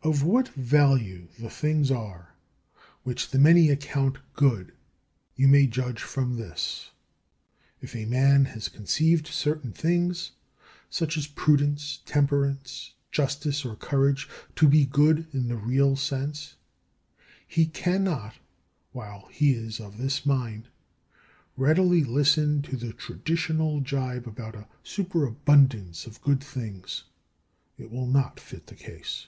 [0.00, 0.14] 12.
[0.16, 2.34] Of what value the things are
[3.02, 4.72] which the many account good
[5.36, 6.92] you may judge from this:
[7.82, 10.30] If a man has conceived certain things,
[10.88, 14.26] such as prudence, temperance, justice, or courage,
[14.56, 16.54] to be good in the real sense,
[17.46, 18.36] he cannot,
[18.92, 20.68] while he is of this mind,
[21.58, 27.04] readily listen to the traditional gibe about a superabundance of good things.
[27.76, 29.26] It will not fit the case.